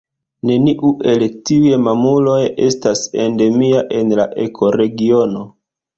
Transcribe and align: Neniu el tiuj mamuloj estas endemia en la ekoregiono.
Neniu 0.49 0.89
el 1.11 1.25
tiuj 1.49 1.75
mamuloj 1.87 2.39
estas 2.69 3.03
endemia 3.27 3.85
en 3.99 4.19
la 4.21 4.27
ekoregiono. 4.47 5.45